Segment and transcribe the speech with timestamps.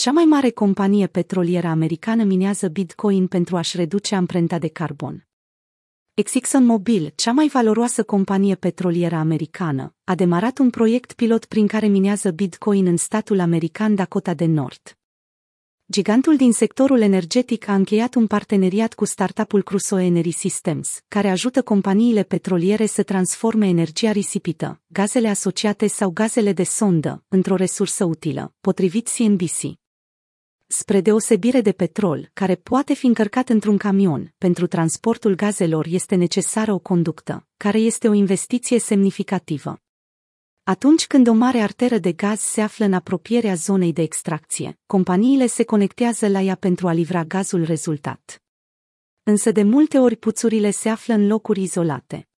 [0.00, 5.26] cea mai mare companie petrolieră americană minează Bitcoin pentru a-și reduce amprenta de carbon.
[6.14, 12.30] ExxonMobil, cea mai valoroasă companie petrolieră americană, a demarat un proiect pilot prin care minează
[12.30, 14.98] Bitcoin în statul american Dakota de Nord.
[15.90, 21.62] Gigantul din sectorul energetic a încheiat un parteneriat cu startup-ul Crusoe Energy Systems, care ajută
[21.62, 28.54] companiile petroliere să transforme energia risipită, gazele asociate sau gazele de sondă, într-o resursă utilă,
[28.60, 29.86] potrivit CNBC.
[30.70, 36.72] Spre deosebire de petrol, care poate fi încărcat într-un camion, pentru transportul gazelor este necesară
[36.72, 39.80] o conductă, care este o investiție semnificativă.
[40.62, 45.46] Atunci când o mare arteră de gaz se află în apropierea zonei de extracție, companiile
[45.46, 48.42] se conectează la ea pentru a livra gazul rezultat.
[49.22, 52.28] Însă de multe ori puțurile se află în locuri izolate.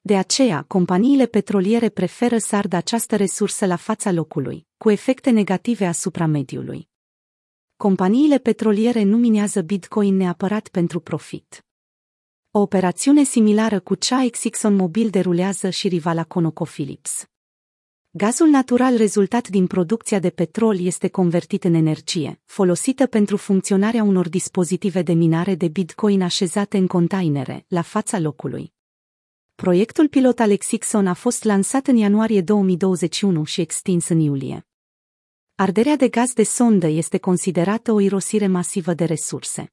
[0.00, 5.86] De aceea, companiile petroliere preferă să ardă această resursă la fața locului, cu efecte negative
[5.86, 6.89] asupra mediului.
[7.86, 11.66] Companiile petroliere nu minează Bitcoin neapărat pentru profit.
[12.50, 17.26] O operațiune similară cu cea ExxonMobil derulează și rivala ConocoPhillips.
[18.10, 24.28] Gazul natural rezultat din producția de petrol este convertit în energie, folosită pentru funcționarea unor
[24.28, 28.72] dispozitive de minare de bitcoin așezate în containere, la fața locului.
[29.54, 34.69] Proiectul pilot al Exixon a fost lansat în ianuarie 2021 și extins în iulie.
[35.60, 39.72] Arderea de gaz de sondă este considerată o irosire masivă de resurse.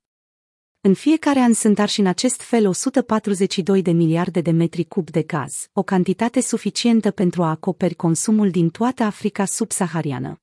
[0.82, 5.24] În fiecare an sunt arși în acest fel 142 de miliarde de metri cub de
[5.24, 10.42] gaz, o cantitate suficientă pentru a acoperi consumul din toată Africa subsahariană.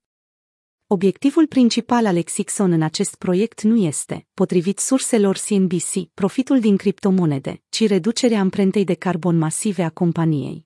[0.86, 7.62] Obiectivul principal al Exixon în acest proiect nu este, potrivit surselor CNBC, profitul din criptomonede,
[7.68, 10.63] ci reducerea amprentei de carbon masive a companiei.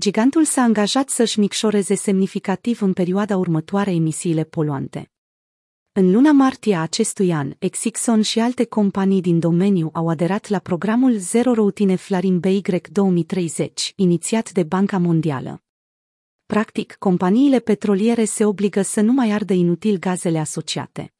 [0.00, 5.10] Gigantul s-a angajat să-și micșoreze semnificativ în perioada următoare emisiile poluante.
[5.92, 10.58] În luna martie a acestui an, Exixon și alte companii din domeniu au aderat la
[10.58, 15.62] programul Zero Routine Flaring BY 2030, inițiat de Banca Mondială.
[16.46, 21.14] Practic, companiile petroliere se obligă să nu mai ardă inutil gazele asociate.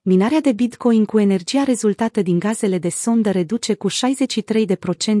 [0.00, 3.94] Minarea de Bitcoin cu energia rezultată din gazele de sondă reduce cu 63%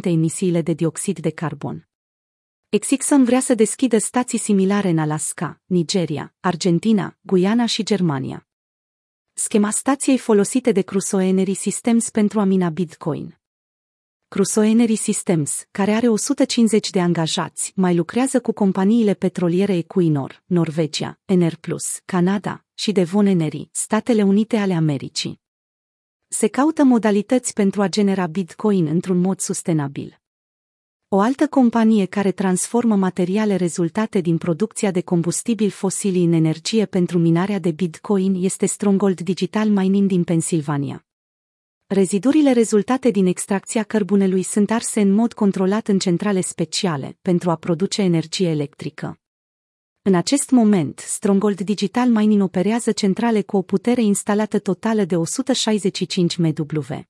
[0.02, 1.89] emisiile de dioxid de carbon.
[2.70, 8.44] Exixon vrea să deschidă stații similare în Alaska, Nigeria, Argentina, Guyana și Germania
[9.40, 13.38] schema stației folosite de Crusoe Energy Systems pentru a mina Bitcoin.
[14.28, 21.18] Crusoe Energy Systems, care are 150 de angajați, mai lucrează cu companiile petroliere Equinor, Norvegia,
[21.24, 25.40] Enerplus, Canada și Devon Energy, Statele Unite ale Americii.
[26.28, 30.19] Se caută modalități pentru a genera Bitcoin într-un mod sustenabil.
[31.12, 37.18] O altă companie care transformă materiale rezultate din producția de combustibili fosili în energie pentru
[37.18, 41.06] minarea de Bitcoin este Stronghold Digital Mining din Pennsylvania.
[41.86, 47.56] Rezidurile rezultate din extracția cărbunelui sunt arse în mod controlat în centrale speciale pentru a
[47.56, 49.20] produce energie electrică.
[50.02, 56.36] În acest moment, Stronghold Digital Mining operează centrale cu o putere instalată totală de 165
[56.36, 57.08] MW.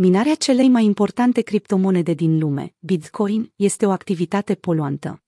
[0.00, 5.22] Minarea celei mai importante criptomonede din lume, Bitcoin, este o activitate poluantă.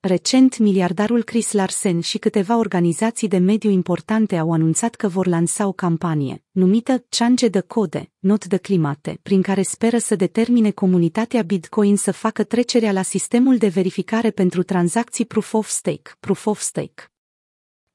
[0.00, 5.66] Recent, miliardarul Chris Larsen și câteva organizații de mediu importante au anunțat că vor lansa
[5.66, 11.42] o campanie, numită Change de Code, Not de Climate, prin care speră să determine comunitatea
[11.42, 16.60] Bitcoin să facă trecerea la sistemul de verificare pentru tranzacții Proof of Stake, Proof of
[16.60, 17.13] Stake.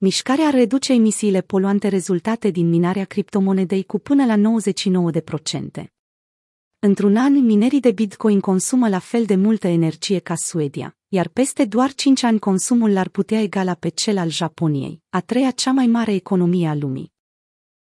[0.02, 4.60] Mișcarea ar reduce emisiile poluante rezultate din minarea criptomonedei cu până la
[5.82, 5.84] 99%.
[6.80, 11.66] Într-un an, minerii de Bitcoin consumă la fel de multă energie ca Suedia, iar peste
[11.66, 15.88] doar 5 ani consumul l-ar putea egala pe cel al Japoniei, a treia cea mai
[15.88, 17.14] mare economie a lumii.